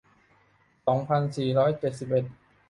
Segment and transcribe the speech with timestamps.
[0.85, 2.25] สองพันสี่ร้อยเจ็ดสิบเอ็ด